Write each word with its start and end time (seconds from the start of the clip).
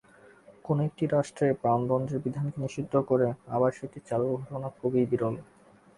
কোনো 0.65 0.81
একটি 0.83 1.03
রাষ্ট্রে 1.07 1.47
প্রাণদণ্ডের 1.61 2.23
বিধানকে 2.25 2.57
নিষিদ্ধ 2.63 2.93
করে 3.09 3.25
আবার 3.47 3.71
সেটি 3.79 3.97
চালুর 4.07 4.33
ঘটনা 4.39 4.67
খুবই 4.77 5.03
বিরল। 5.11 5.35